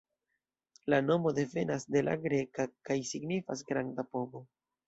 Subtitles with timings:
[0.93, 4.47] La nomo devenas de la greka kaj signifas "granda pomo".